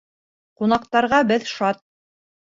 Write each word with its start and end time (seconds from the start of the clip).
Ҡунаҡтарға 0.61 1.19
беҙ 1.31 1.45
шат 1.51 1.83